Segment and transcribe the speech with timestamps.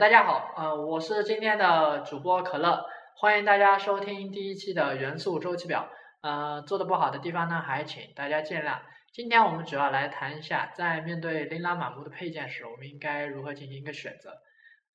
[0.00, 5.90] 大家好，呃，我是今天的主播可乐，欢迎大家收听第一期的元素周期表。
[6.22, 8.78] 呃，做的不好的地方呢，还请大家见谅。
[9.12, 14.38] 今天我们主要来谈一下，在面对琳琅满目的配件时，我们应该如何进行一个选择。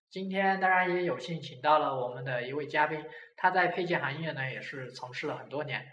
[0.10, 3.06] 今天当然也有幸请到了我们的一位嘉宾，
[3.38, 5.86] 他在配件行业呢也是从事了很多年。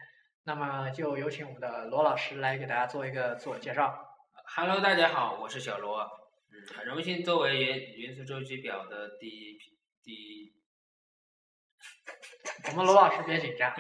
[0.44, 3.94] 那么就有请我们的罗老师来给大家做一个自我介绍。
[4.56, 6.21] Hello，大家好，我是小罗。
[6.52, 10.52] 嗯，很荣幸作为元元素周期表的第一批第一。
[12.68, 13.74] 我们罗老师别紧张，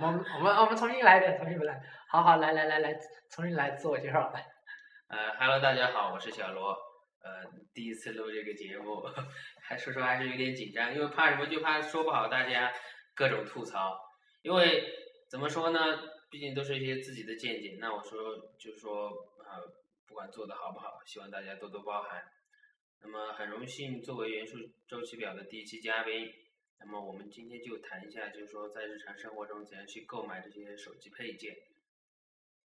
[0.00, 1.82] 我们我们我们重新来一遍，重新来。
[2.08, 2.94] 好好，来来来来，
[3.30, 4.46] 重新来自我介绍来。
[5.08, 6.70] 呃，Hello，大家好，我是小罗。
[7.20, 9.02] 呃，第一次录这个节目，
[9.60, 11.46] 还说实话还是有点紧张，因为怕什么？
[11.46, 12.72] 就怕说不好，大家
[13.14, 13.98] 各种吐槽。
[14.42, 14.84] 因为
[15.28, 15.80] 怎么说呢？
[16.30, 17.76] 毕竟都是一些自己的见解。
[17.80, 19.08] 那我说，就是说，
[19.38, 19.62] 呃，
[20.06, 22.22] 不管做的好不好，希望大家多多包涵。
[23.02, 26.30] 那么很荣幸作为元素周期表的第一期嘉宾。
[26.80, 31.54] 那么我们今天就谈一下，就是说在日常生活中怎样去购买这些手机配件。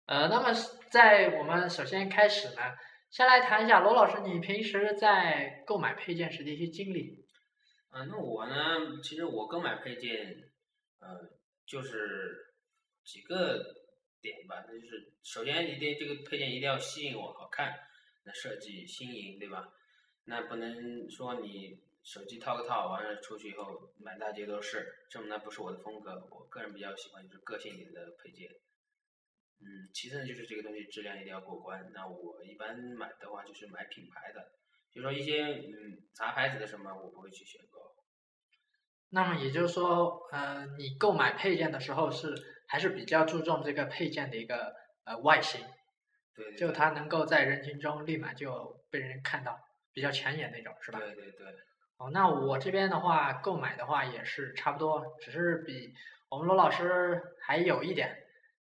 [0.05, 0.51] 呃，那么
[0.91, 2.61] 在我们首先开始呢。
[3.09, 7.23] 先来谈一下罗老师，你平时在购买配件时的一些经历。
[7.91, 10.33] 嗯，那我呢，其实我购买配件，
[10.99, 11.29] 呃，
[11.63, 12.55] 就是
[13.03, 13.63] 几个
[14.23, 17.77] 点吧，那就是首先一定这个配件一定要吸引我，好看，
[18.23, 19.71] 那设计新颖，对吧？
[20.25, 26.25] 那不能说你手机套个套，完了出去以后满大街都是，这种那不是我的风格。
[26.31, 28.49] 我个人比较喜欢就是个性一点的配件。
[29.59, 31.91] 嗯，其次呢，就是这个东西质量一定要过关。
[31.93, 34.51] 那我一般买的话，就是买品牌的，
[34.93, 37.79] 就说一些嗯杂牌子的什么，我不会去选购。
[39.09, 42.33] 那么也就是说，呃，你购买配件的时候是
[42.73, 45.63] 还是比较注重这个配件的一个呃外形，
[46.33, 49.59] 对，就它能够在人群中立马就被人看到，
[49.93, 50.97] 比较抢眼那种，是吧？
[50.97, 51.53] 对对对。
[51.97, 55.93] 哦，那我这边的话，购买的话也是差不多，只是比
[56.29, 58.17] 我们罗老师还有一点。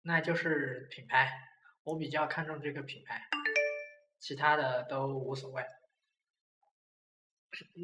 [0.03, 1.31] 那就是品牌，
[1.85, 3.23] 我比较看重这个品牌，
[4.19, 5.63] 其他的都无所谓。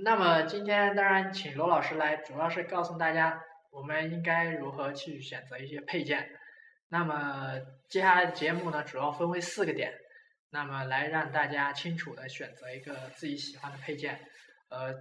[0.03, 6.31] 那么今天当然请罗老师来，主要是告诉大家我们应该如何去选择一些配件。
[6.89, 7.59] 那么
[7.89, 9.93] 接下来的节目呢，主要分为四个点，
[10.51, 14.27] 那么来让大家清楚的选择一个自己喜欢的配件。
[14.71, 14.95] 呃，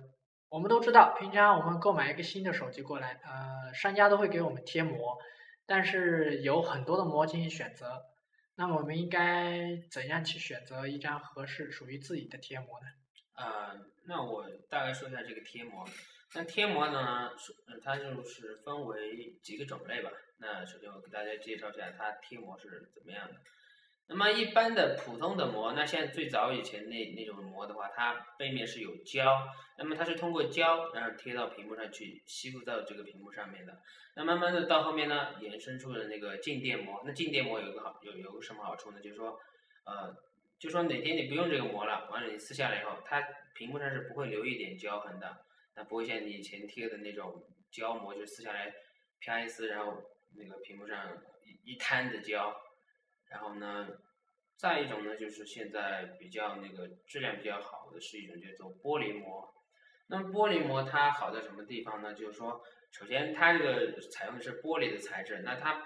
[0.50, 5.18] 我们都知道，平常我们购买一个新的手机过来，呃，商家都会给我们贴膜。
[5.66, 8.02] 但是有很多的膜进行选择，
[8.56, 12.88] 那么我们应该怎样去选择一张合适、属于自己的贴膜呢？
[13.36, 15.86] 呃，那我大概说一下这个贴膜。
[16.38, 17.32] 那贴膜呢，
[17.84, 20.12] 它就是分为几个种类吧。
[20.38, 23.34] 那首先我给大家介绍一下它贴膜是怎么样的。
[24.06, 29.48] 那么一般的普通的膜，那像最早以前那那种膜的话，它背面是有胶，
[29.80, 33.76] 那么它是通过胶然后贴到屏幕上去吸附到这个屏幕上面的。
[34.16, 37.02] 那慢慢的到后面呢，衍生出了那个静电膜。
[37.04, 39.02] 那静电膜有个好有有个什么好处呢？
[39.02, 39.40] 就是说，
[39.86, 40.16] 呃，
[40.60, 43.24] 就说哪天你不用这个膜了，完了你撕下来以后，它
[43.56, 45.36] 屏幕上是不会留一点胶痕的，
[45.78, 48.74] 那不会像你以前贴的那种胶膜，就撕下来
[49.22, 50.04] 啪一撕，然后
[50.36, 51.16] 那个屏幕上
[51.46, 52.54] 一一滩的胶。
[53.30, 53.88] 然后呢，
[54.56, 59.54] 再一种呢，就是现在比较那个质量比较好的是一种叫做玻璃膜。
[60.08, 62.14] 那么玻璃膜它好在什么地方呢？
[62.14, 65.86] 就是说，首先它这个采用的是玻璃的材质，那它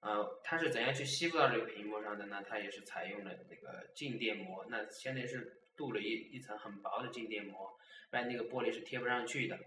[0.00, 2.42] 呃它是怎样去吸附到这个屏幕上的呢？
[2.46, 7.76] 它也是采用了那个静电膜，那相当于是镀了一一层很薄的静电膜，
[8.10, 9.58] 不然那个玻璃是贴不上去的。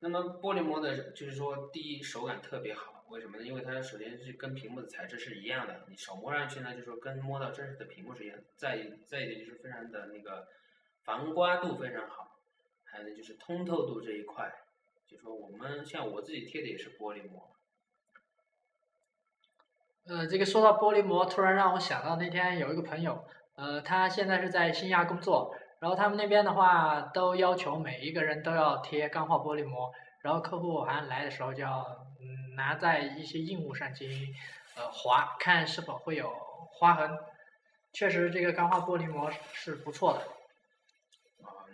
[0.00, 3.04] 那么玻璃膜的，就是说第一手感特别好。
[3.08, 3.44] 为什么呢？
[3.44, 8.38] 因为它首先是跟屏幕的材质是一样的，你手摸上去呢，就说跟摸到真实的屏幕是一样。
[8.56, 10.46] 再再一点就是非常的那个
[11.02, 12.38] 防刮度非常好，
[12.84, 14.52] 还有呢就是通透度这一块，
[15.08, 17.50] 就说我们像我自己贴的也是玻璃膜。
[20.06, 29.92] 呃，这个说到玻璃膜，突然让我想到那天有一个朋友，呃，他现在是在新亚工作，然后他们那边的话都要求每一个人都要贴钢化玻璃膜，
[30.22, 31.84] 然后客户好像来的时候就要
[32.20, 32.40] 嗯。
[32.56, 34.34] 拿在一些硬物上进行
[34.76, 36.30] 呃划，看是否会有
[36.72, 37.16] 划痕。
[37.92, 40.18] 确实，这个钢化玻璃膜是不错的。
[41.46, 41.64] 啊，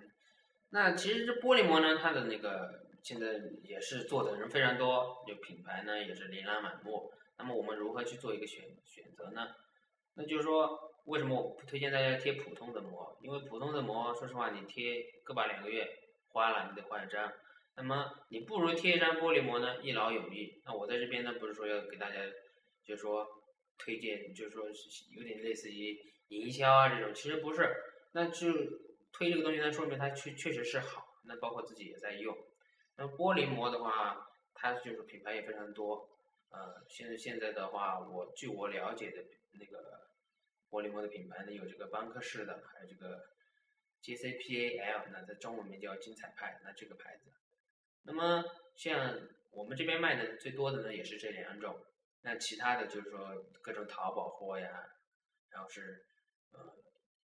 [0.71, 3.27] 那其实这玻璃膜呢，它的那个现在
[3.65, 7.11] 也是做的人非常多，有品牌呢也是琳琅满目。
[7.39, 9.49] 那么我们如何去做一个选选择呢？
[10.17, 13.17] 那就是说，为什么我不推荐大家贴普通的膜？
[13.21, 15.87] 因为普通的膜，说实话，你贴个把两个月
[16.31, 17.33] 花了，你得换一张。
[17.77, 20.61] 那么你不如贴一张玻璃膜呢，一劳永逸。
[20.65, 22.17] 那我在这边呢，不是说要给大家，
[22.85, 23.27] 就是说
[23.79, 24.65] 推荐，就是说
[25.15, 27.77] 有点类似于营销啊这种，其实不是。
[28.13, 28.51] 那就
[29.13, 31.07] 推这个东西呢，说明它确确实是好。
[31.25, 32.35] 那包括自己也在用。
[32.97, 36.09] 那玻璃膜的话，它就是品牌也非常多。
[36.51, 39.23] 呃，现在现在的话，我据我了解的
[39.59, 40.09] 那个
[40.71, 43.23] 玻璃膜的品牌呢，有这个邦克式的，还有这个
[44.03, 47.33] JCPAL，那在中文名叫金彩派，那这个牌子。
[48.03, 48.45] 那么
[48.77, 49.21] 像
[49.51, 51.85] 我们这边卖的最多的呢，也是这两种。
[52.23, 54.85] 那其他的就是说各种淘宝货呀，
[55.51, 56.05] 然后是
[56.51, 56.75] 呃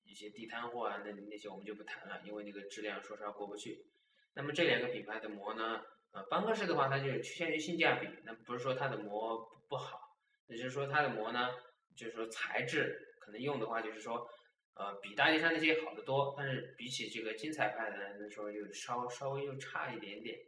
[0.04, 3.86] 一些地摊货啊，那那些我们就不谈了，因为那个质量说实话过不去。
[4.34, 9.38] 那么这两个品牌的膜呢，呃，邦克式的话，它就是趋向于性价比，那不是说它的膜
[9.68, 10.00] 不好，
[10.48, 11.50] 也就是说它的膜呢，
[11.96, 14.30] 就是说材质可能用的话，就是说
[14.76, 20.40] 呃比大街上那些好得多，但是比起这个金彩派的，那说又稍稍微又差一点点。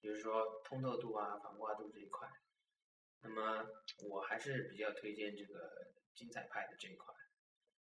[0.00, 2.28] 就是说通透度啊、防刮度这一块，
[3.20, 3.66] 那么
[4.08, 7.12] 我还是比较推荐这个金彩派的这一块。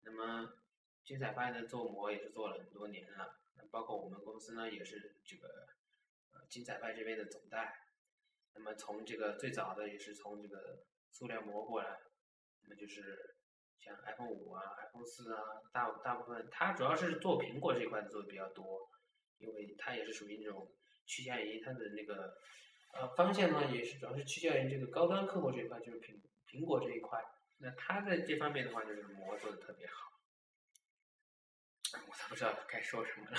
[0.02, 0.52] 那么
[1.06, 5.68] 金彩派呢做膜也是做了很多年了，包括我们公司呢也是这个
[6.32, 7.80] 呃金彩派这边的总代。
[8.56, 12.00] 那么从这个最早的也是从这个塑料膜过来，
[12.68, 13.36] 那就是
[13.78, 15.42] 像 iPhone 五啊、iPhone 四啊，
[15.72, 18.90] 大大部分它主要是做苹果这一块做的比较多，
[19.38, 20.70] 因为它也是属于那种。
[21.12, 22.38] 趋向于它的那个
[22.94, 27.20] 呃方向呢，也是主要是趋向于这个高端客户这一块，就是苹苹果这一块。
[27.58, 30.12] 那它在这方面的话，就是膜做的特别好。
[31.96, 33.38] 我都不知道该说什么了。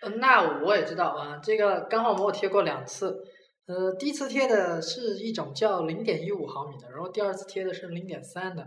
[0.00, 3.30] 嗯， 那我也知道啊，这个钢化膜我贴过两次。
[3.70, 8.66] 呃，第一次贴的是一种叫零点一五毫米的，然后第二次贴的是零点三的。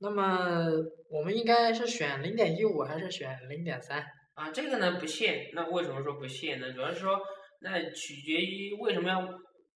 [0.00, 0.72] 那么
[1.08, 4.04] 我们应该是选零点一五还是选零点三？
[4.34, 6.72] 啊，这个呢不限，那为什么说不限呢？
[6.72, 7.16] 主要是说，
[7.60, 9.24] 那取决于为什么要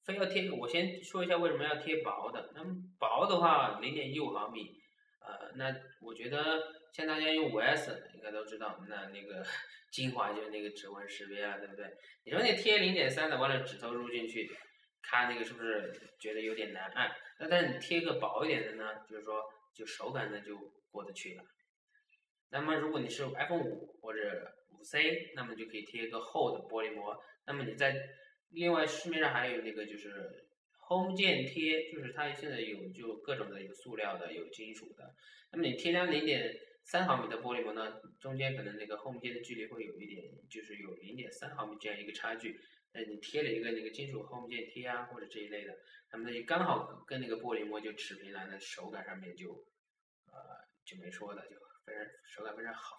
[0.05, 0.51] 非要贴。
[0.51, 2.51] 我先说一下为什么要贴薄的。
[2.57, 4.63] 那么薄的话，零点一五毫米，
[5.29, 9.45] 呃，那我觉得像大家用五 S 应该都知道，那那个
[9.93, 11.87] 精华就是那个指纹识别啊，对不对？
[12.25, 14.51] 你说你贴零点三的，完了指头入进去，
[15.03, 17.15] 看那个是不是觉得有点难按？
[17.39, 19.45] 那但你贴个薄一点的呢，就是说
[19.75, 20.57] 就手感呢就
[20.91, 21.45] 过得去了。
[22.51, 27.15] 那么，如果你是 iPhone 五或者五 C，那么就可以贴一个厚的玻璃膜。
[27.47, 27.95] 那么你在
[28.51, 30.48] 另外市面上还有那个就是
[30.89, 35.15] Home 键贴，就是它现在有就各种的有塑料的，有金属的。
[35.53, 42.59] 那么你贴上零点三毫米的玻璃膜呢，中间可能那个 Home 键的距离会有一点，就是有零点三毫米这样一个差距。
[42.93, 45.75] 那你贴了一个那个金属 Home 键贴啊，或者这一类的，
[46.13, 49.67] 那么就刚好跟那个玻璃膜就持平了，那手感上面就
[50.27, 50.33] 呃
[50.85, 52.03] 就没说的就非常。
[52.25, 52.97] 手感非常好，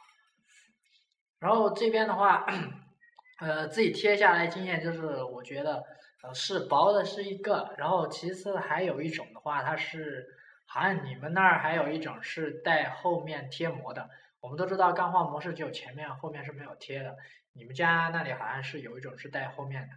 [1.40, 2.46] 然后这边的话，
[3.42, 5.84] 呃，自己贴下来经验就是，我觉得
[6.22, 10.28] 呃是薄的是一个，然后其次还有一种的话，它是
[10.66, 14.10] 好像你们那儿还有一种是带后面贴膜的。
[14.42, 17.18] 我们都知道钢化膜是只有前面，后面是没有贴的。
[17.54, 19.96] 你们家那里好像是有一种是带后面的，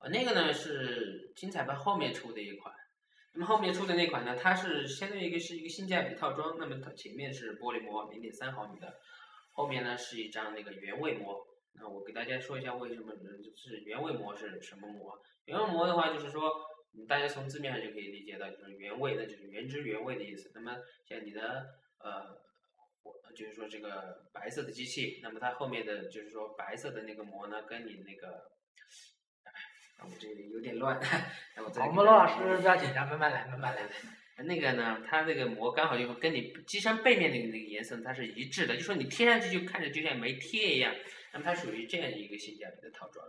[0.00, 2.74] 呃，那个呢是金彩派后面出的一款。
[3.32, 6.56] 那么后面出的那款呢，它是相当于一个是一个性价比套装。
[6.58, 8.98] 那么它前面是玻璃膜，零点三毫米的，
[9.52, 11.46] 后面呢是一张那个原味膜。
[11.74, 15.20] 那我给大家说一下为什么就是原味膜是什么膜？
[15.46, 16.50] 原味膜的话就是说，
[17.08, 20.50] 大家从字面上就可以理解到，就是原味，那就是原汁原味的意思。
[20.54, 20.76] 那么
[21.08, 21.66] 像你的
[21.98, 22.38] 呃，
[23.34, 28.50] 就是说这个白色的机器，那么它后面的就是说白色的那个膜呢，跟你那个。
[30.02, 30.98] 我这里有点乱，
[31.58, 33.82] 我们罗老师不要紧张，慢慢来，慢慢来。
[34.44, 40.94] 那个呢，它那个膜刚好就跟你机身背面的那个颜色它是一致的，就说你贴上去就看着就像没贴一样。
[41.32, 43.26] 那么它属于这样一个性价比的套装。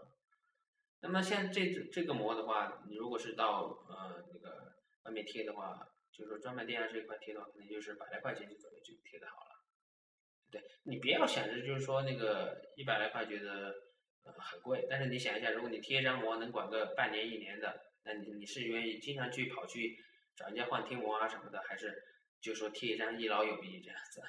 [1.01, 9.65] 那么像这这个膜的话，你如果是到呃那个外面贴的话，就是说专卖店啊这一块贴的话，可能就是百来块钱就左右就贴的好了。
[10.51, 13.75] 对你不要想着就是说那个一百来块觉得
[14.23, 14.33] 呃。
[14.37, 19.97] 很贵，但是你想一下，如果你贴一张膜能管个半年一年的，那你你是愿意经常去跑去
[20.35, 22.03] 找人家换贴膜啊什么的，还是
[22.39, 24.21] 就说贴一张一劳永逸这样子？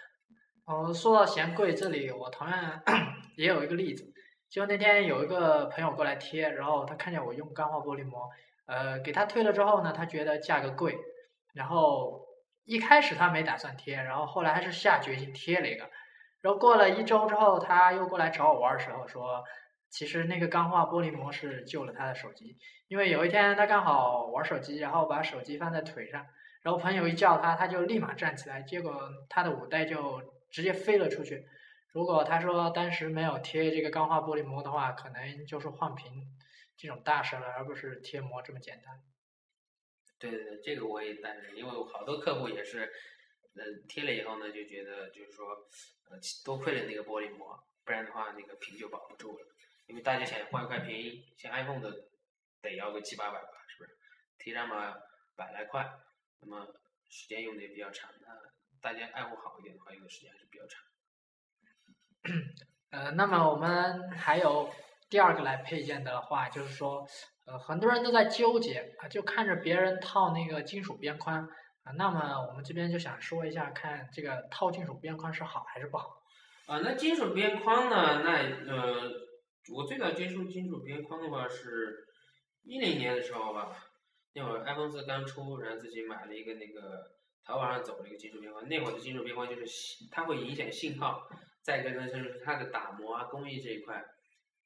[0.65, 2.83] 哦，说到嫌贵，这里我同样
[3.37, 4.13] 也有一个例子，
[4.49, 8.29] 就那天有一个朋友过来贴，然后他看见我用钢化玻璃膜，
[8.67, 10.97] 呃，给他推了之后呢，他觉得价格贵，
[11.55, 12.27] 然后
[12.65, 15.91] 一开始他没打算贴，然后后来还是下决心贴了一个，
[16.41, 19.45] 然后过了一周之后，他又过来找我玩的时候说。
[19.95, 22.57] 其实那个钢化玻璃膜是救了他的手机，
[22.89, 26.25] 因为有一天他刚好玩手机，然后把手机放在腿上，
[26.63, 31.49] 然后朋友一叫他，他就立马站起来，结果他的五代就直接飞了出去。
[31.93, 36.27] 如果他说当时没有贴这个钢化玻璃膜的话，可能就是换屏
[36.77, 39.03] 这种大事了，而不是贴膜这么简单。
[40.19, 42.93] 对对对，这个我也赞成，因为好多客户也是，
[43.57, 45.49] 呃，贴了以后呢，就觉得就是说，
[46.11, 49.47] 呃，多亏了那个玻璃膜，不然的话那个屏就保不住了。
[49.87, 52.07] 因为大家想换一块屏，像 iPhone 的
[52.63, 53.99] 得要个七八百吧，是不是
[54.39, 54.95] ？T 嘛
[55.35, 55.91] 百来块，
[56.41, 56.67] 那么
[57.09, 58.29] 时间用的也比较长，那
[58.83, 60.83] 大家爱护好一点的话，用的时间还是比较长。
[62.91, 64.69] 呃，那么我们还有
[65.09, 67.07] 第二个来配件的话，就是说，
[67.47, 71.49] 呃，很多人都在纠结啊，就看着别人套那个金属边框
[71.85, 76.23] 啊，那么我们这边就想说一下，看这个套金属边框是好还是不好？
[76.67, 78.23] 啊，那金属边框呢？
[78.23, 78.33] 那
[78.67, 79.11] 呃，
[79.73, 82.07] 我最早接触金属边框的话是
[82.63, 83.77] 一零年的时候吧，
[84.35, 87.11] 那会儿 iPhone 四刚出，然后自己买了一个那个
[87.45, 89.67] 淘宝上走了一个金属边框，那会儿的金属边框就是
[90.11, 91.29] 它会影响信号。
[91.63, 94.05] 再一个呢，就是它的打磨啊、工艺这一块，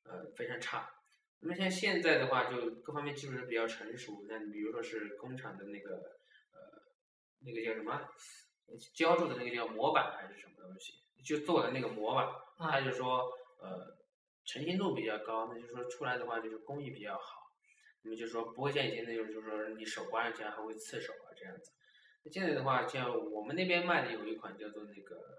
[0.05, 0.91] 呃，非常差。
[1.41, 4.25] 那么像现在的话，就各方面技术是比较成熟。
[4.29, 5.97] 那你比如说是工厂的那个，
[6.53, 6.83] 呃，
[7.41, 8.09] 那个叫什么，
[8.95, 12.27] 浇筑的那个叫模板还是什么东西，就做的那个模板，
[12.59, 13.31] 它就说，
[13.61, 13.95] 呃，
[14.47, 17.53] 成型度比较高，那就说出来的话就是工艺比较好。
[18.03, 21.73] 那么就说不会像以前那种，就是说你手刮上去还会刺手啊这样子。
[22.31, 25.37] 现在的话，像我们那边卖的有一款叫做那个。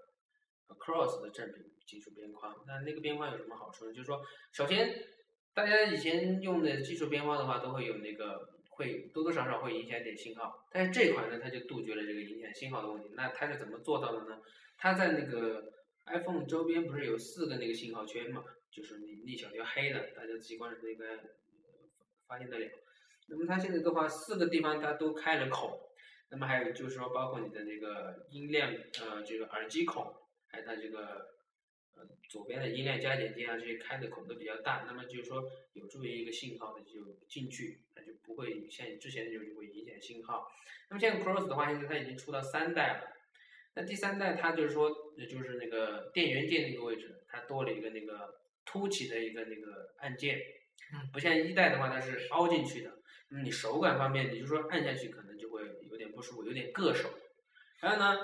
[0.78, 3.92] Cross 的正品金属边框，那那个边框有什么好处呢？
[3.92, 4.94] 就是说，首先，
[5.52, 13.10] 大家以前用的金属边框的话，都会有那个会多多少少会影响一点信号，但是这款呢，它就杜绝了这个影响信号的问题。
[13.14, 14.40] 那它是怎么做到的呢？
[14.76, 15.72] 它在那个
[16.06, 18.44] iPhone 周边不是有四个那个信号圈嘛？
[18.70, 21.06] 就是你一小条黑的，大家直观的应该
[22.26, 22.70] 发现得了。
[23.26, 25.76] 那么它现在的话，四个地方它都开了孔，
[26.30, 30.14] 那么还有就是说，包括你的那个音量，呃，这个耳机孔。
[30.50, 31.28] 还有它这个，
[31.94, 35.44] 呃，左边的音量加减键啊，这些开的孔都比较大，那么就是说
[35.74, 40.50] 有助于一个信号的就进去，它就不会像之前那种就会影响信号。
[40.88, 43.12] 那么现在 Cross 的话，现在它已经出到三代了，
[43.74, 50.40] 那第三代它就是说，就是那个电源键那个位置，它多了一个那个凸起的一个那个按键，
[51.12, 55.27] 不像一代的话它是凹进去的，那么你手感方面，你就说按下去可能
[56.18, 57.08] 不舒服，有点硌手。
[57.80, 58.16] 还有呢。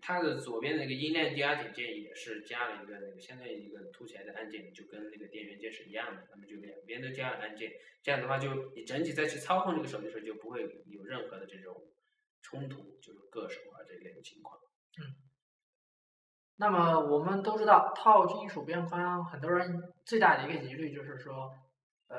[0.00, 6.28] 它的左边那个音量加减键也是加了一个那个相当于一个凸起来的按键，就跟那个电源键是一样的。
[6.30, 11.74] 那么就两边都加了按键，这样的话就你整体再去操控这个手机的时候就不会有任何的这种
[12.40, 14.56] 冲突，就是硌手啊这类的情况。
[15.02, 15.10] 嗯。
[16.58, 21.52] 那么我们都知道套金属边框，很多人最大的一个疑虑就是说，
[22.10, 22.18] 呃，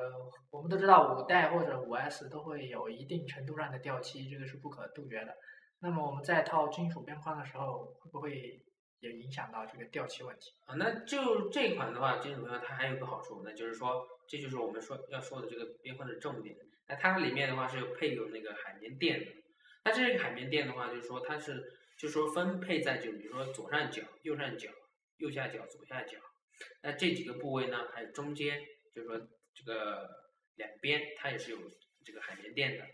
[0.49, 5.35] 我们都知道五代或者五 S 都会有一定程度上的掉漆，这个是不可杜绝的。
[5.81, 8.63] 那么我们在套金属边框的时候，会不会
[8.99, 10.53] 也影响到这个掉漆问题？
[10.65, 16.55] 啊，那就这款的话，金属边框它还有个好处，那就是说，这就是我们说要说的这个边框的重点。
[16.87, 19.31] 那它里面的话是有配有那个海绵垫的。
[19.83, 24.69] 那这个海绵垫的话，就是说它是，就是说分配在就比如说左上角、右上角、
[25.17, 26.17] 右下角、左下角，
[26.83, 28.61] 那这几个部位呢，还有中间，
[28.93, 29.19] 就是说
[29.63, 30.09] 这个
[30.55, 31.57] 两边它也是有
[32.03, 32.85] 这个海绵垫的。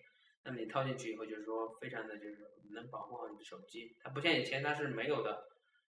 [0.43, 2.37] 那么你套进去以后，就是说非常的就是
[2.73, 5.43] 能保护好你的手机，它不像以前它是没有的，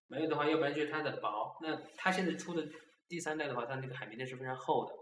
[0.09, 1.57] 没有的话，要不然就是它的薄。
[1.63, 2.69] 那它现在出的
[3.09, 4.93] 第三代的话，它那个海绵垫是非常厚的，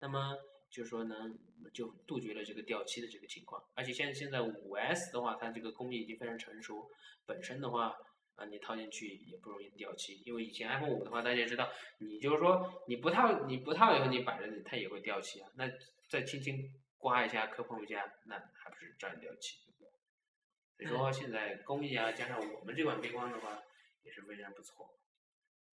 [0.00, 0.36] 那么
[0.70, 1.38] 就是说能
[1.72, 3.62] 就杜绝了这个掉漆的这个情况。
[3.74, 6.88] 而且像现在五 S 的话，它这个工艺已经非常成熟，
[7.26, 7.94] 本身的话
[8.36, 10.22] 啊，你套进去也不容易掉漆。
[10.24, 15.48] 因为以前 iPhone 五的话，大家也知道，你就是说你不套你不套以后，你摆着它也会掉漆啊。
[15.54, 15.70] 那
[16.08, 16.70] 再轻轻。
[16.96, 19.58] 刮一下，磕碰一下，那还不是照样掉漆？
[20.78, 23.62] 所以说现在工艺啊，加上我们这款边框的话，
[24.02, 24.88] 也是非常不错。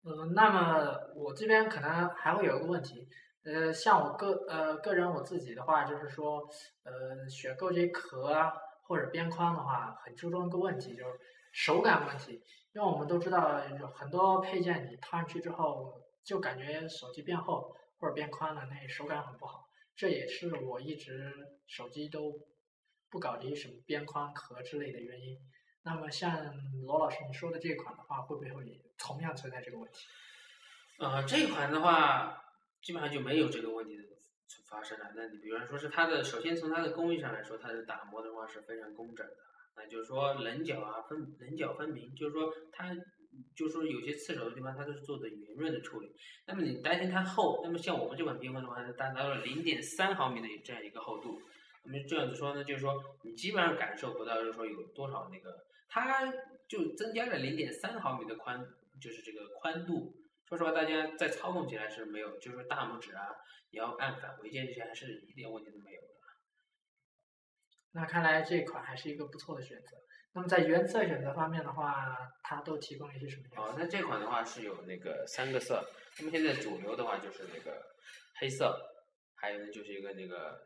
[0.02, 3.06] 嗯，那么我这边可能还会有一个问题，
[3.44, 6.40] 呃，像我个呃个人我自己的话，就是说，
[6.82, 8.52] 呃，选购这壳啊
[8.88, 11.20] 或者边框的话，很注重一个问题，就是
[11.52, 12.42] 手感问题。
[12.72, 13.60] 因为我们都知道，
[13.94, 19.68] 很多配件你套上去之后，就感觉手机变厚或者变宽了，那手感很不好。
[19.96, 21.32] 这也是我一直
[21.66, 22.32] 手机都
[23.10, 25.38] 不搞这些什么边框壳之类的原因。
[25.82, 30.06] 那么像罗老师你说的这款的话，会不会同样存在这个问题？
[30.98, 32.40] 呃，这款的话
[32.82, 34.04] 基本上就没有这个问题的
[34.68, 35.10] 发生了。
[35.16, 39.36] 那你比方说是它的，首先从它的工艺上来说，它的打磨的话是非常工整的，
[39.76, 42.96] 那就是说棱角啊分棱角分明，就是说它。
[43.54, 46.12] 就是说有些刺手的地方，它都是做的圆润的处理。
[46.48, 51.40] 那么你担心它厚，那么像我们这款冰封的话，它达到了零点三毫米的这样一个厚度。
[51.84, 56.32] 那么这样子说呢，就是说你基本上感受不到，就是说有多少那个，它
[56.68, 58.66] 就增加了零点三毫米的宽，
[59.00, 60.12] 就是这个宽度。
[60.48, 63.28] 说实话，大家在操控起来是没有，就是说大拇指啊，
[63.70, 66.00] 你要按返回键这些，还是一点问题都没有。
[67.92, 69.96] 那看来这款还是一个不错的选择。
[70.32, 73.42] 那么在原色选择方面的话，它都提供了一些什么？
[73.56, 75.84] 哦，那这款的话是有那个三个色。
[76.18, 77.82] 那么现在主流的话就是那个
[78.38, 78.78] 黑色，
[79.34, 80.60] 还有呢就是一个那个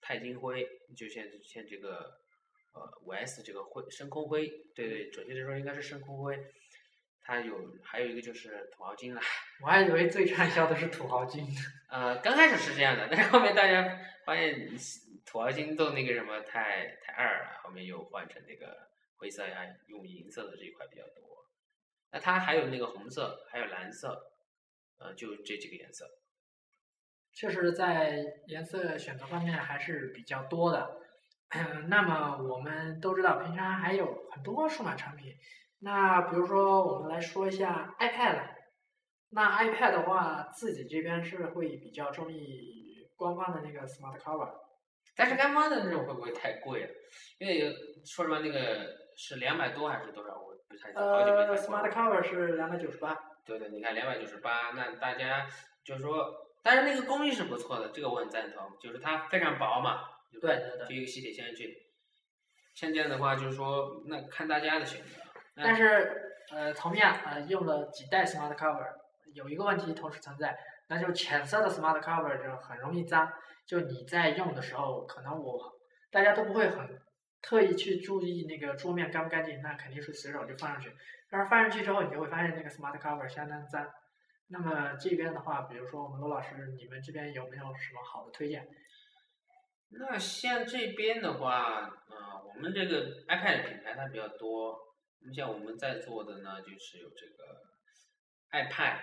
[0.00, 0.64] 钛金灰，
[0.96, 2.18] 就像像这个
[2.72, 6.38] 呃五 S 这个灰深空灰，对对，准确的说应该是深空灰。
[7.20, 9.20] 它有还有一个就是土豪金了，
[9.62, 11.44] 我还以为最畅销的是土豪金。
[11.90, 14.78] 呃，刚开始是这样的，但是后面大家发现
[15.30, 18.74] 土豪金都那个什么太太二了，后面又换成那个
[19.18, 21.44] 灰色呀，用银色的这一块比较多。
[22.10, 24.18] 那它还有那个红色，还有蓝色，
[24.98, 26.06] 呃，就这几个颜色。
[27.34, 30.96] 确实，在颜色选择方面还是比较多的。
[31.88, 35.34] 那么我们都知道，平常还有很多数码产品。
[35.80, 38.56] 那比如说，我们来说一下 iPad。
[39.28, 44.67] 那 iPad 的话，自己这边是会比较中意官方的那个 Smart Cover。
[45.18, 46.90] 但是官方的那种会不会太贵了？
[47.38, 50.40] 因为说实话，那个是两百多还是多少？
[50.40, 53.18] 我不太呃，Smart Cover 是两百九十八。
[53.44, 55.44] 对对，你看两百九十八，那大家
[55.82, 56.32] 就是说，
[56.62, 60.04] 但是那个工艺是不错的，这个我很赞同，就是它非常薄嘛。
[60.30, 60.86] 对对对。
[60.86, 61.76] 就一个吸铁线去。
[62.74, 65.16] 像这样的话，就是说，那看大家的选择。
[65.56, 68.86] 但是，呃，同样，呃，用了几代 Smart Cover，
[69.34, 70.56] 有一个问题同时存在，
[70.86, 73.32] 那就是浅色的 Smart Cover 就很容易脏。
[73.68, 75.78] 就你在用的时候，可能我
[76.10, 77.00] 大家都不会很
[77.42, 80.90] 特意去注意那个桌面干不干净，那肯定是随手就放上去。
[81.28, 83.86] 但是放上去之后，你就会发现那个 Smart Cover 相当脏。
[84.46, 88.66] 那么这边的话，比如说我们罗老师，你们这边有没有什么好的推荐？
[89.90, 94.78] 那像这边的话，啊，我们这个 iPad 品牌它比较多。
[95.20, 97.62] 那么像我们在做的呢，就是有这个
[98.52, 98.98] iPad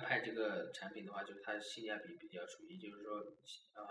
[0.00, 3.18] iPad，iPad 这个产品的话，就是它性价比比较属于，就是说，
[3.74, 3.84] 呃，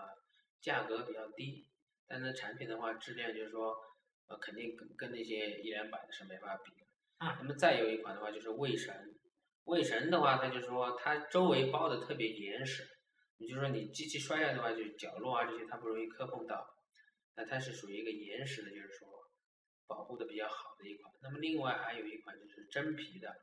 [0.59, 1.67] 价格比较低，
[2.07, 3.75] 但是产品的话，质量就是说，
[4.27, 6.87] 呃，肯定跟跟那些一两百的是没法比的。
[7.17, 7.37] 啊。
[7.41, 9.15] 那么再有一款的话，就是卫神，
[9.65, 12.87] 卫神的话，它就是说它周围包的特别严实，
[13.37, 16.75] 也就是说你机器摔下的话，就角落啊这些它不容易磕碰到，
[17.35, 19.09] 那它是属于一个严实的，就是说。
[19.87, 23.35] 保护的比较好的一款，那么另外还有一款就是真皮的，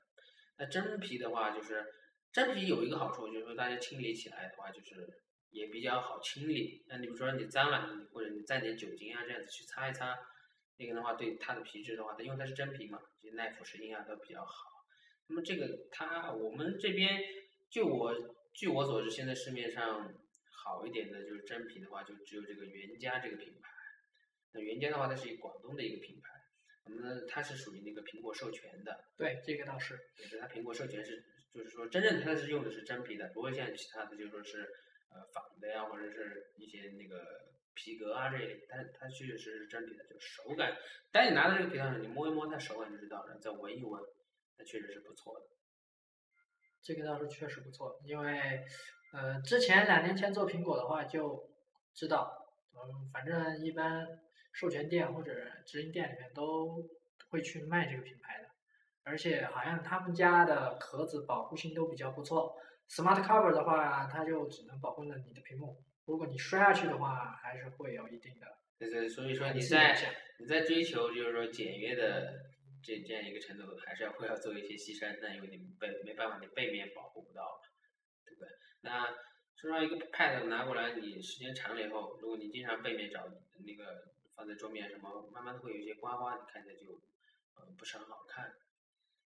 [0.57, 1.85] 那真皮的话就是
[2.33, 5.09] 真皮有一个好处，就是说大家清理起来的话就是
[5.51, 6.85] 也比较好清理。
[6.87, 10.19] 那你比如说你脏了，或者你蘸点酒精啊这样子去擦一擦，
[10.77, 14.85] 那个的话对它的皮质的话，它因为它是真皮嘛，就耐腐蚀性啊都比较好。
[15.27, 17.21] 那么这个它我们这边
[17.71, 18.15] 就我
[18.53, 20.15] 据我所知，现在市面上
[20.51, 23.71] 好一点的就是真皮的话，就只有这个原家这个品牌。
[24.53, 26.29] 那原家的话，它是一广东的一个品牌。
[26.91, 34.69] 那么它是属于那个苹果授权的，对，这个倒是，也是它苹果授权是，就是说真正它是用的是真皮的，不会像其他的就说是
[35.11, 37.25] 呃仿的呀，或者是一些那个
[37.75, 40.77] 皮革啊这类，但它确确实是真皮的，就手感，
[41.11, 44.03] 当你拿到这个皮套上，你摸一摸它手感就知道了，再闻一闻，
[44.59, 45.47] 那确实是不错的。
[46.83, 48.65] 这个倒是确实不错，因为
[49.13, 51.51] 呃之前两年前做苹果的话就
[51.95, 54.07] 知道，嗯，反正一般。
[54.51, 55.33] 授权店或者
[55.65, 56.85] 直营店里面都
[57.29, 58.48] 会去卖这个品牌的，
[59.09, 62.55] 而且好像他们家的壳子保护性都比较不错。
[62.89, 68.47] Smart Cover 的话，它就只能保护了你的屏幕，如果你摔下去的话，还是会有一定的。
[68.79, 69.97] 对对，所以说你在
[70.39, 72.33] 你在追求就是说简约的
[72.83, 77.69] 这这样一个程度，还是要会要做一些牺牲，那因为你背没办法，你背面保护不到嘛，
[78.25, 78.49] 对不对？
[78.83, 79.07] 那
[79.57, 83.27] 说实话，一个 Pad 拿过来，你时间长了以后，如果你经常背面找
[83.65, 84.13] 那个。
[84.39, 86.93] 放在桌面什么，慢慢的会有一些刮花，你看起来就，
[87.57, 88.55] 呃，不是很好看。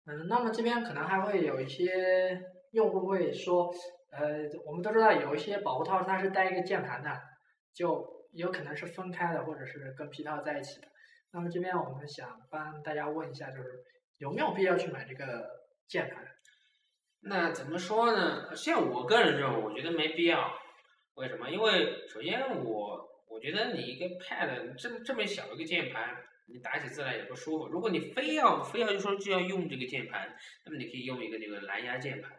[0.05, 3.73] 嗯，那么这边可能还会有一些用户会说，
[4.11, 7.09] 呃，我们都知道有一些保护套它是带一个键盘的，
[7.73, 10.87] 就有可能是分开的，或者是跟皮套在一起的。
[11.31, 13.83] 那么这边我们想帮大家问一下，就是
[14.17, 15.49] 有没有必要去买这个
[15.87, 16.25] 键盘？
[17.21, 18.55] 那怎么说呢？
[18.55, 20.53] 像我个人认为，我觉得没必要。
[21.15, 21.49] 为什么？
[21.49, 23.09] 因为首先我。
[23.25, 26.15] 我觉得你一个 pad 这么这么小一个键盘，
[26.47, 27.67] 你打起字来也不舒服。
[27.67, 32.31] 如果你非要非要就说就要用这个键盘，那么你可以用一个这个蓝牙键盘。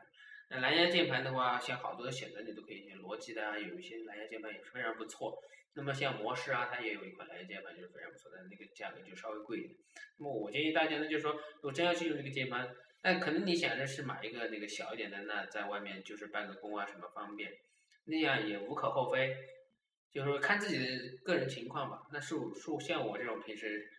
[0.51, 5.37] 那蓝牙键盘的话，像好多的选择你都可以，像罗技的啊，有一些蓝牙键盘也是非常不错。
[5.77, 9.75] 那么像模式啊，它也有一款蓝牙键盘就是非常不错的，那个价格就稍微贵一点。
[10.19, 12.69] 那么我建议大家呢，就是说，如果真要去用这个键盘，
[13.03, 17.51] 那可能你想着是买一个那个小一点的，那在外面就是办个工啊什么方便，
[18.05, 19.35] 那样也无可厚非。
[20.12, 20.87] 就是说看自己的
[21.25, 21.99] 个人情况吧。
[22.12, 23.90] 那是是像我这种平时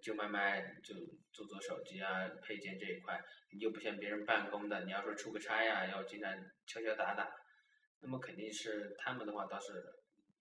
[0.00, 0.94] 就慢慢就
[1.32, 6.32] 做做手机啊配件这一块，你就不像别人办公的，你要说出个差呀，要经常
[6.66, 7.30] 敲敲打打，
[8.00, 9.84] 那么肯定是他们的话倒是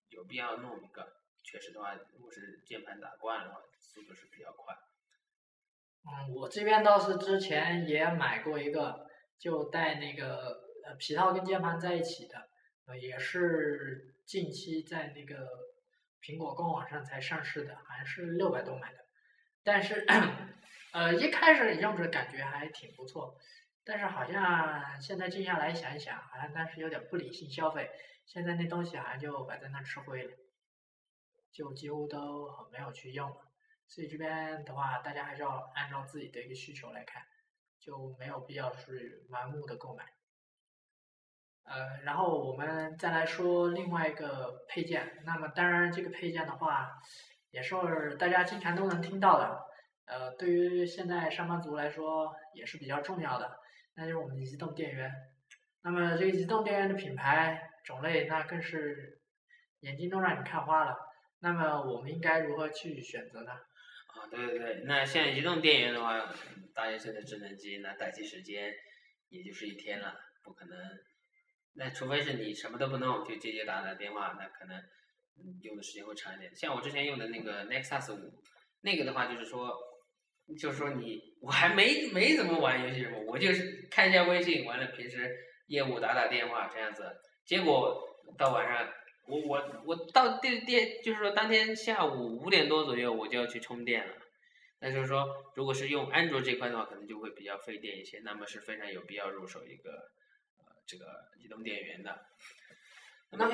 [0.09, 1.17] 有必要弄一个。
[1.43, 4.75] 确实的话，如果是键盘打惯的话，速度是比较快。
[6.03, 9.07] 嗯，我这边倒是之前也买过一个，
[9.39, 12.47] 就带那个呃皮套跟键盘在一起的。
[13.01, 15.45] 也是近期在那个
[16.21, 18.99] 苹果官网上才上市的，好像是六百多买的。
[19.67, 20.05] 但是，
[20.93, 23.37] 呃，一开始用着感觉还挺不错，
[23.83, 27.91] 但是好像现在静下来想一想，好像当时有点不理性消费。
[28.25, 30.31] 现在那东西好像就摆在那吃灰了，
[31.51, 33.51] 就几乎都没有去用了。
[33.89, 37.21] 所以这边的话，大家还是要按照自己的一个需求来看，
[37.77, 40.05] 就没有必要去盲目的购买。
[41.63, 45.21] 呃，然后我们再来说另外一个配件。
[45.25, 47.01] 那么当然，这个配件的话，
[47.57, 49.59] 也是大家经常都能听到的。
[50.05, 53.57] 呃，对于现在上班族来说，也是比较重要的，
[53.95, 55.11] 那就是我们的移动电源。
[55.81, 59.19] 那么这个移动电源的品牌种类，那更是
[59.79, 60.95] 眼睛都让你看花了。
[61.39, 63.51] 那么我们应该如何去选择呢？
[63.51, 66.31] 啊，对对对，那像移动电源的话，
[66.75, 68.71] 大家现在智能机那待机时间
[69.29, 70.77] 也就是一天了，不可能。
[71.73, 74.79] 那除非是你什么都不弄，就接接打打电话，那可能
[75.61, 76.55] 用的时间会长一点。
[76.55, 78.33] 像我之前用的那个 Nexus 五，
[78.81, 79.77] 那个的话就是说，
[80.59, 85.35] 就是说你我还没没怎么玩游戏什么，我就是看一下微信，完了平时
[85.67, 87.15] 业务打打电话这样子。
[87.45, 88.01] 结果
[88.37, 88.93] 到晚上。
[89.29, 94.13] 我我我到电电就是说当天下午五点多左右我就要去充电了，
[94.79, 99.91] 那就是说如果是用安卓这块的话，可能就会比较费电一些，那么是非常有必要入手一个
[100.59, 102.25] 呃这个移动电源的。
[103.31, 103.53] 那么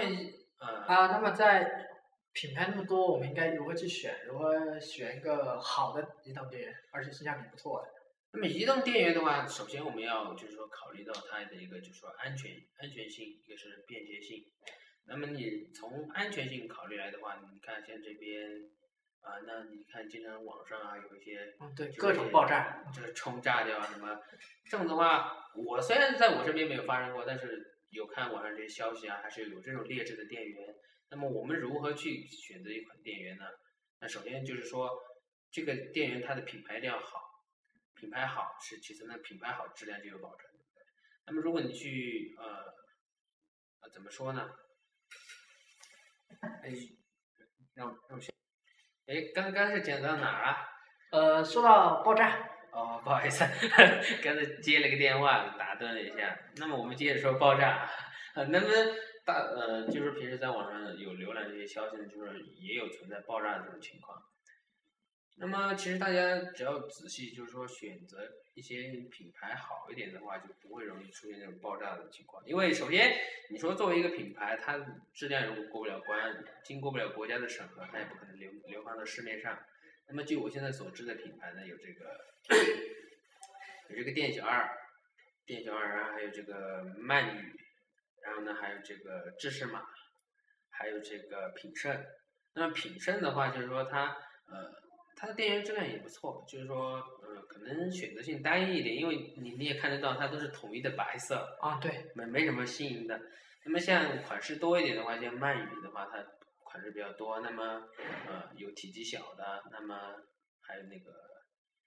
[0.87, 1.87] 啊，那么在
[2.33, 4.25] 品牌那么多，我们应该如何去选？
[4.25, 7.89] 如何选一个好的移动电源，而且性价比不错的？
[8.31, 14.43] 那么移动电源的话，首先我们要就是说考虑到它的一个就是说安全安全性，一个是便捷性。
[15.05, 18.49] 那么你从安全性考虑来的话，你看像这边，
[19.21, 24.17] 啊，那你看经常网上啊有一些，嗯，对，各种爆炸，就是冲炸掉什么，
[24.67, 30.75] 这种的话，我虽然在我身边没有发生过，但是有看网上这些消息啊，还是有这种劣质的电源。
[31.09, 33.45] 那么我们如何去选择一款电源呢？
[33.99, 34.89] 那首先就是说，
[35.51, 37.21] 这个电源它的品牌要好，
[37.95, 40.49] 品牌好是其次，那品牌好质量就有保证。
[41.25, 42.45] 那么如果你去呃，
[43.81, 44.49] 呃怎么说呢？
[46.41, 46.73] 哎，
[47.75, 48.35] 让让我想，
[49.05, 50.67] 哎，刚刚是讲到哪儿啊？
[51.11, 52.49] 呃，说到爆炸。
[52.73, 53.45] 哦，不好意思，
[54.23, 56.37] 刚才接了个电话，打断了一下。
[56.57, 57.87] 那么我们接着说爆炸。
[58.33, 58.67] 呃，那么
[59.23, 64.17] 大呃，就是平时在网上有浏览这些消息呢，就是也有存在爆炸的这种情况。
[65.37, 68.17] 那么其实大家只要仔细，就是说选择
[68.55, 72.43] 一些品牌好一点的话，就不会容易出现这种爆炸的情况。
[72.47, 73.15] 因为首先
[73.51, 74.83] 你说作为一个品牌，它
[75.13, 79.57] 质量如果过不了关，经过不了国家的审核，它也不可能流流放到市面上。
[80.07, 82.19] 那么据我现在所知的品牌呢，有这个
[83.89, 84.69] 有这个店小二，
[85.45, 87.59] 店小二，然后还有这个鳗鱼，
[88.21, 89.83] 然后呢还有这个芝士马，
[90.69, 92.05] 还有这个品胜。
[92.53, 94.83] 那么品胜的话，就是说它呃。
[95.15, 103.21] 它的电源质量也不错，就是说，呃，可能选择性单一一点，因为你你也看得到，它都是统一的白色啊，对，没没什么新颖的。
[103.63, 106.17] 那么像款式多一点的话，像鳗鱼的话，它
[106.73, 107.87] 款式比较多，那么
[108.27, 109.95] 呃有体积小的，那么
[110.59, 111.13] 还有那个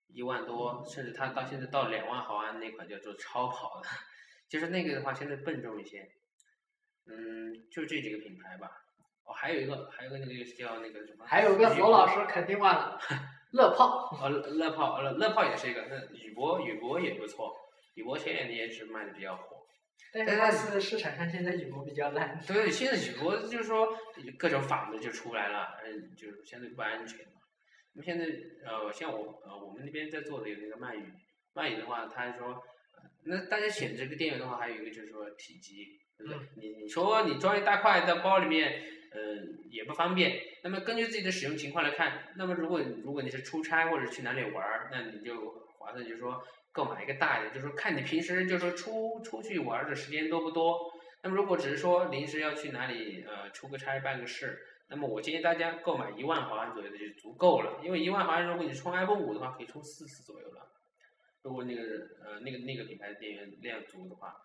[0.06, 3.88] 一万多，甚至它到现在到两万毫安那款叫做超跑的，
[4.48, 6.08] 就是那个的话现在笨重一些。
[7.08, 8.70] 嗯，就这几个品牌吧。
[9.24, 11.26] 哦，还有一个，还有个那个叫那个什么？
[11.26, 13.00] 还有个罗老师肯定忘了，
[13.50, 14.16] 乐炮。
[14.22, 15.84] 哦，乐炮，乐乐炮也是一个。
[15.90, 17.52] 那宇舶，宇舶也不错。
[17.94, 19.55] 宇舶前两年是卖的比较火。
[20.12, 22.40] 但是它是市场上现在宇舶比较烂。
[22.46, 23.88] 对，现在宇舶就是说
[24.38, 27.40] 各种仿的就出来了，嗯，就是相对不安全嘛。
[27.94, 28.24] 那么现在
[28.64, 31.12] 呃，像我呃，我们那边在做的有那个鳗鱼，
[31.54, 32.62] 鳗鱼的话，他说，
[33.24, 35.84] 那大家选这个电源的话，还有一个就是说体积，
[36.16, 36.40] 对不对？
[36.56, 38.92] 你你说你装一大块在包里面。
[39.18, 40.38] 嗯，也不方便。
[40.62, 46.44] 那么根据自己的使用情况来看，那么如果如果你是出差或者去哪里玩儿，那你就划算，就是说
[46.76, 50.92] 购买一个大一点，就是说看你平时就是说出出去玩的时间多不多。
[51.22, 54.58] 那么如果只是说临时要去哪里呃出个差办个事，
[54.88, 57.80] 那么我建议大家购买一万毫安左右的就足够了。
[57.82, 60.68] 因为一万毫安如果你充 iPhone 五的话，可以充四次左右了。
[61.40, 61.82] 如果那个
[62.22, 64.36] 呃那个那个品牌的电源量足的话，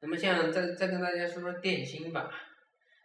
[0.00, 2.30] 那么像再再跟大家说说电芯吧。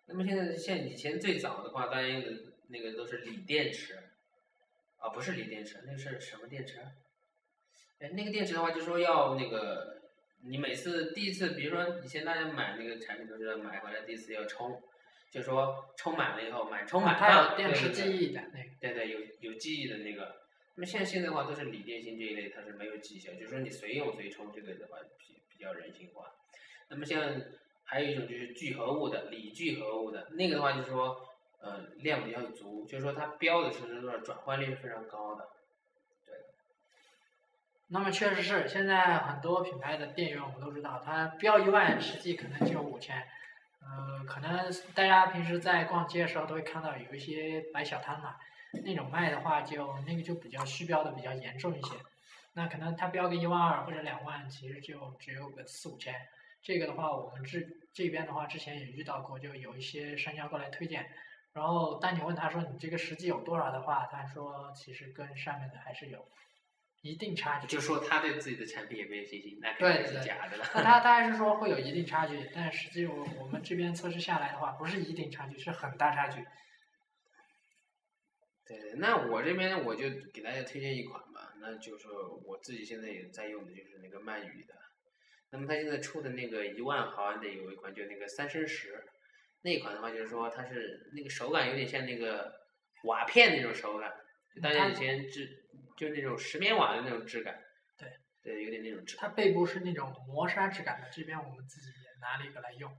[0.06, 2.32] 那么现在像以前最早的话，大家用的
[2.68, 3.98] 那个都是锂电池，
[5.00, 6.80] 啊，不是锂电池，那个是什么电池？
[8.10, 10.02] 那个电池的话，就说要那个，
[10.44, 14.82] 你每次第一次，比如说以前大家买那个产品都是买回来第一次要充，
[15.30, 18.70] 就说充满了以后买充满它有电池记忆的那个。
[18.80, 20.42] 对对，有有记忆的那个。
[20.76, 26.34] 那么现在现在的话都是锂电芯这一类，它是没有记忆，就是说你随用随充，这个的话比比较人性化。
[26.90, 27.42] 那么像。
[27.84, 31.28] 还有一种就是聚合物的锂聚合物的，那个的话就是说，
[31.60, 35.50] 呃，量比较足，就是说它标的是多少转换率是非常高的。
[37.94, 43.18] 那么确实是，现在很多品牌的电源我们都知道，它标一万，实际可能就五千。
[43.82, 48.38] 呃，可能大家平时在逛街的时候都会看到有一些摆小摊嘛，
[48.86, 51.96] 那种卖的话就那个就比较虚标的比较严重一些。
[52.54, 56.16] 那可能它标个一万二或者两万，其实就只有个四五千。
[56.64, 57.60] 这个的话，我们这
[57.92, 61.10] 这边的话之前也遇到过，就有一些商家过来推荐，
[61.52, 66.26] 然后当你问他说你这个实际有多少的话，他说其实跟上面的还是有。
[67.02, 70.66] 一定差距，就说他对自己的产品也没有信心，那肯定是假的了。
[70.76, 76.46] 那他他还是说会有一定差距，但实际我我们这边测试下来的话，不是一定差距，是很大差距。
[78.68, 82.08] 对，那我这边我就给大家推荐一款吧，那就是
[82.46, 84.76] 我自己现在也在用的就是那个鳗鱼的。
[85.50, 89.04] 那么它现在出的那个一万毫安的有一款，就那个三生石，
[89.64, 92.54] 那款的话就是说它是那个手感有点像那个
[93.06, 94.14] 瓦片那种手感，
[94.54, 95.61] 就大家以前只。
[96.02, 97.62] 就那种石棉瓦的那种质感，
[97.96, 98.12] 对，
[98.42, 99.30] 对，有点那种质感。
[99.30, 102.92] 它背部是那种磨砂质感的，这边我们自己也拿了一个来用。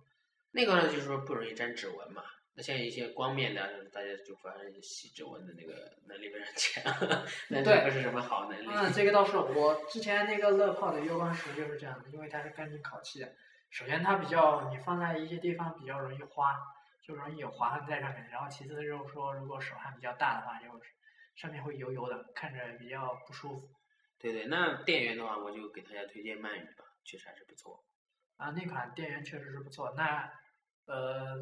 [0.52, 2.22] 那个呢，就是说不容易沾指纹嘛。
[2.54, 8.68] 那像一些光面的，大家就发现洗指纹的那个能力非常强，那这不是什么好能力。
[8.70, 13.32] 嗯，这个倒是，我之前那个乐泡的月光石就是这样的，因为它是干净烤漆的。
[13.70, 16.54] 首先它比较，你放在一些地方比较容易花，
[17.04, 18.28] 就容易有划痕在上面。
[18.30, 20.92] 然后其次就是说，如果手汗比较大的话，就是。
[21.34, 23.68] 上面会油油的，看着比较不舒服。
[24.18, 27.82] 对对，那电源的话，我就给大家推荐鳗鱼吧，确实还是不错。
[28.36, 29.92] 啊，那款电源确实是不错。
[29.96, 30.30] 那
[30.86, 31.36] 呃，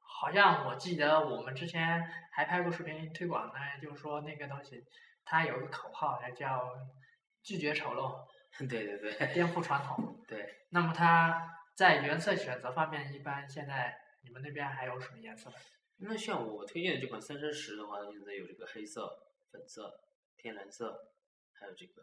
[0.00, 2.02] 好像我记得我们之前
[2.32, 4.84] 还拍过视频推广呢，就是说那个东西
[5.24, 6.74] 它有个口号，叫
[7.42, 8.26] “拒绝丑陋
[8.68, 9.34] ”。对对对。
[9.34, 10.16] 颠覆传统。
[10.26, 10.66] 对。
[10.70, 15.52] 那么它在原色选择方面，一般现在你们那边还有什么颜色？
[16.00, 20.00] 那像我推荐的这款三生石的话，现在有这个黑色、粉色、
[20.36, 21.12] 天蓝色，
[21.52, 22.02] 还有这个，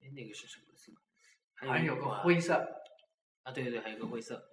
[0.00, 0.92] 哎，那个是什么色？
[1.56, 2.82] 好像有个灰色。
[3.42, 4.52] 啊，对对对，还有个灰色。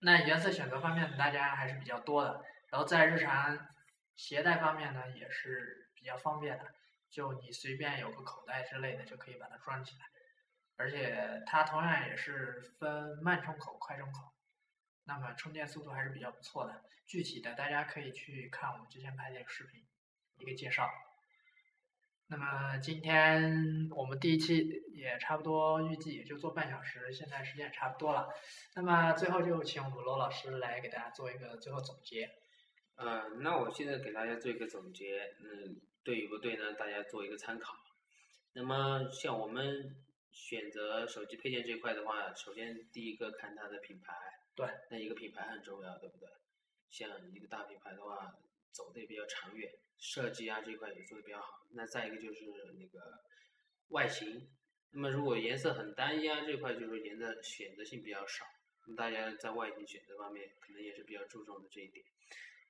[0.00, 2.44] 那颜色选择方面，大家还是比较多的。
[2.68, 3.66] 然后在日常
[4.14, 6.72] 携带方面呢，也是比较方便的。
[7.10, 10.06] 就你随便有个口袋之类的，就可以把它装起来。
[10.76, 14.32] 而且它同样也是分慢充口、快充口。
[15.10, 19.84] 那么充电速度还是比较不错的，具体的大家可以去看我们之前拍的一个视频，
[20.38, 20.88] 一个介绍。
[22.28, 28.28] 那么今天我们第一期也差不多，预计也就做半小时，现在时间也差不多了。
[28.76, 32.30] 那么最后就请我们罗老师来给大家做一个最后总结。
[32.94, 36.74] 嗯，那我现在给大家做一个总结，嗯，对与不对呢？
[36.74, 37.74] 大家做一个参考。
[38.52, 39.96] 那么像我们
[40.30, 44.14] 选择手机配件这块的话，首先第一个看它的品牌。
[44.54, 46.28] 对，那一个品牌很重要，对不对？
[46.90, 48.34] 像一个大品牌的话，
[48.72, 51.64] 走的也比较长远，设计啊这块也做的比较好。
[51.70, 52.44] 那再一个就是
[52.78, 53.22] 那个
[53.90, 54.50] 外形，
[54.90, 58.44] 那么如果颜色很单一啊这块，就是颜色选择性比较少。
[58.86, 62.04] 那么大家在外形选择方面，可能也是比较注重的这一点。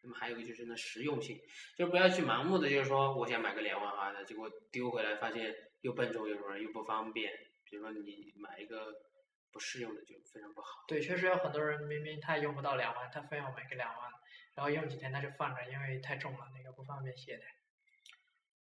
[0.03, 1.41] 那么还有一个就是那实用性，
[1.77, 7.33] 就不要去盲目的，就是说我想买个两万毫安的，结果丢回来发现又笨重又什么又不方便。
[7.65, 9.10] 比如说你买一个。
[9.53, 10.85] 不适用的就非常不好。
[10.87, 14.11] 对，确实有很多人明明他用不到两万，他非要买个两万，
[14.55, 17.47] 然后用几天他就放着，因为太重了，那个不方便携带。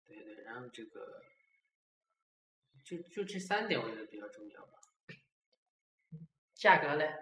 [0.08, 1.22] 对对，然后这个，
[2.84, 4.80] 就就这三点我觉得比较重要吧。
[6.56, 7.14] 价格嘞？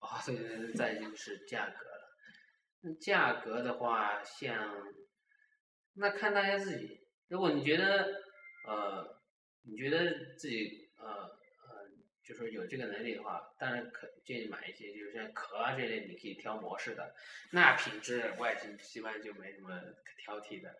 [0.00, 2.16] 哦，对对对，再就是价格了。
[2.80, 4.94] 那价格的话，像，
[5.94, 8.22] 那看大家自己，如果你觉得，
[8.66, 9.22] 呃，
[9.62, 11.35] 你觉得自己，呃。
[12.26, 17.14] 就说有这个能力的话，当然可建议买一些，就是像壳啊这类，你可以挑模式的，
[17.52, 20.74] 那品质外形基本上就没什么可挑剔的。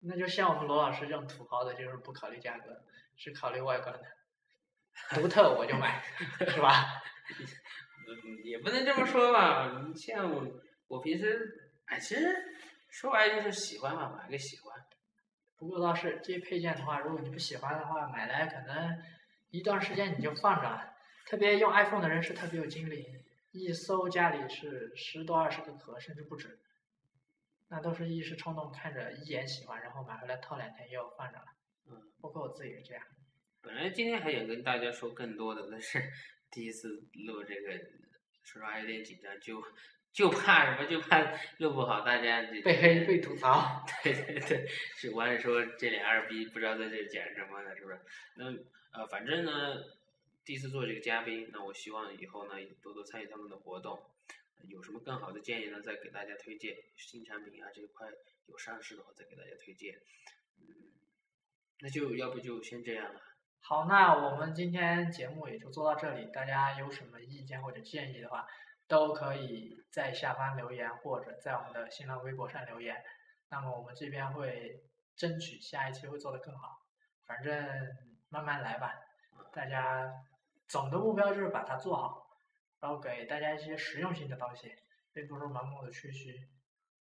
[0.00, 2.82] 那就像我们罗老师这种土豪的，就是不考虑价格，
[3.18, 6.02] 只考虑外观的，独特我就买，
[6.48, 7.02] 是吧？
[8.08, 9.70] 嗯，也不能这么说吧。
[9.94, 10.42] 像我，
[10.88, 12.34] 我平时，哎，其实
[12.88, 14.82] 说白了就是喜欢嘛，买个喜欢。
[15.58, 19.02] 不过倒是这些配件的话，如果你不喜欢的话，买来可能。
[19.50, 20.94] 一段时间你就放着，
[21.26, 23.06] 特别用 iPhone 的人是特别有精力，
[23.52, 26.58] 一搜家里是十多二十个壳，甚至不止。
[27.68, 31.44] 那都是一时冲动，看着一眼喜欢，然后买回来套两天又放着了。
[31.88, 33.02] 嗯，包括我自己是这样。
[33.60, 36.02] 本来今天还想跟大家说更多的，但是
[36.50, 36.88] 第一次
[37.26, 37.72] 录这个，
[38.42, 39.62] 说实话有点紧张，就
[40.12, 40.88] 就怕什么？
[40.88, 41.20] 就怕
[41.58, 43.84] 录不好，大家被黑被吐槽。
[44.02, 48.00] 对对对，是完了说这俩二逼不知道在这讲什么呢，是不是？
[48.36, 48.54] 那。
[48.92, 49.84] 呃，反正呢，
[50.44, 54.02] 第一次做这个嘉宾，那我希望以后呢多多参与他们的活动，
[54.66, 58.08] 有什么更好的建议呢，再给大家推荐新产品啊这一块
[58.48, 60.00] 有上市的话再给大家推荐。
[60.58, 60.90] 嗯，
[61.78, 63.20] 那就要不就先这样了。
[63.60, 66.26] 好，那我们今天节目也就做到这里。
[66.32, 68.44] 大家有什么意见或者建议的话，
[68.90, 73.00] 都可以在下方留言，或者在我们的新浪微博上留言。
[73.48, 74.82] 那么我们这边会
[75.14, 76.76] 争取下一期会做得更好。
[77.24, 77.54] 反正
[78.30, 78.92] 慢慢来吧，
[79.52, 80.12] 大家
[80.66, 82.36] 总的目标就是把它做好，
[82.80, 84.74] 然后给大家一些实用性的东西，
[85.12, 86.48] 并不是盲目的吹嘘。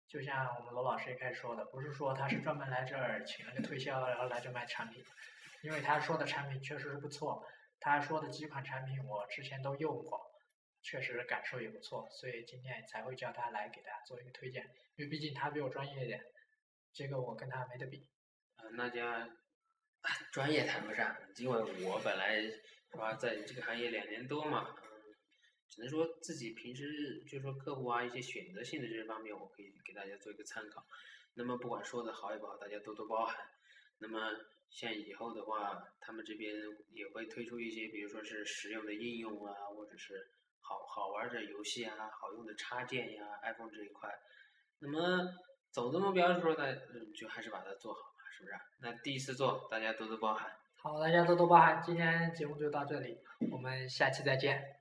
[0.08, 5.04] 就像我们罗老师一开始说的，不是说他是专门来这儿请了个推销，然后来这卖产品。
[5.64, 7.44] 因为他说的产品确实是不错，
[7.80, 10.31] 他说的几款产品我之前都用过，
[10.82, 14.64] 确实感受也不错，所以今天才会叫他来给大家做一个推荐。
[14.96, 16.24] 因为毕竟他比我专业一点，
[16.94, 18.08] 这个我跟他没得比。
[18.58, 19.30] 呃，那家
[20.32, 22.62] 专业谈不上，因为我本来是
[22.98, 25.16] 吧，在这个行业两年多嘛，嗯，
[25.70, 30.86] 只能说自己平时就是说客户啊一些选择性的这些方面，我可以给大家做一个参考。
[31.36, 33.38] 那么不管说的好与不好，大家多多包涵。
[34.00, 34.32] 那么。
[34.74, 36.56] 像以后的话，他们这边
[36.94, 40.32] 也会推出一些，比如说是实用的应用啊，或者是
[40.72, 44.10] 好好玩的游戏啊，好用的插件呀，iPhone 这一块。
[44.80, 45.34] 那么
[45.72, 48.56] 总的目标是说呢，嗯，就还是把它做好嘛，是不是？
[48.80, 50.52] 那第一次做，大家多多包涵。
[50.78, 51.82] 好，大家多多包涵。
[51.84, 53.20] 今天节目就到这里，
[53.52, 54.81] 我们下期再见。